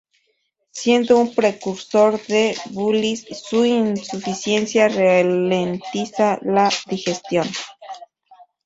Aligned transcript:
Siendo 0.71 1.19
un 1.23 1.29
precursor 1.35 2.11
de 2.25 2.57
la 2.57 2.71
bilis, 2.71 3.23
su 3.43 3.63
insuficiencia 3.65 4.87
ralentiza 4.89 6.39
la 6.41 6.71
digestión. 6.87 7.47